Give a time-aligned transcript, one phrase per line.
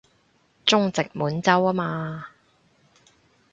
[0.65, 2.25] 中殖滿洲吖嘛